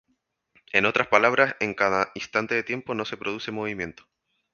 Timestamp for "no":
2.95-3.05